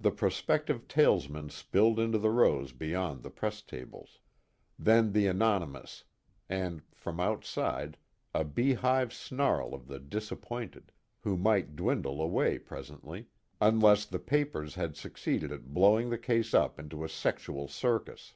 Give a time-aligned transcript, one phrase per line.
[0.00, 4.18] The prospective talesmen spilled into the rows beyond the press tables.
[4.78, 6.04] Then the anonymous;
[6.48, 7.98] and from outside,
[8.34, 13.26] a beehive snarl of the disappointed, who might dwindle away presently,
[13.60, 18.32] unless the papers had succeeded at blowing the case up into a sexual circus.